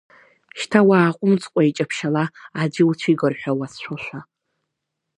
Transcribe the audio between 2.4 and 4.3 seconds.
аӡәы иуцәигар ҳәа уацәшәошәа!